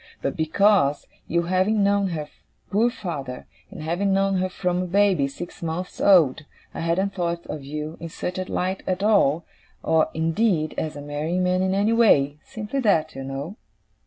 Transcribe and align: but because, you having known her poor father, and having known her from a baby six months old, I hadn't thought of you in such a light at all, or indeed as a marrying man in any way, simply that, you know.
but 0.19 0.35
because, 0.35 1.05
you 1.27 1.43
having 1.43 1.83
known 1.83 2.07
her 2.07 2.27
poor 2.71 2.89
father, 2.89 3.45
and 3.69 3.83
having 3.83 4.11
known 4.11 4.37
her 4.37 4.49
from 4.49 4.81
a 4.81 4.87
baby 4.87 5.27
six 5.27 5.61
months 5.61 6.01
old, 6.01 6.43
I 6.73 6.79
hadn't 6.79 7.13
thought 7.13 7.45
of 7.45 7.63
you 7.63 7.97
in 7.99 8.09
such 8.09 8.39
a 8.39 8.51
light 8.51 8.81
at 8.87 9.03
all, 9.03 9.45
or 9.83 10.09
indeed 10.15 10.73
as 10.75 10.95
a 10.95 11.01
marrying 11.03 11.43
man 11.43 11.61
in 11.61 11.75
any 11.75 11.93
way, 11.93 12.39
simply 12.43 12.79
that, 12.79 13.13
you 13.13 13.23
know. 13.23 13.57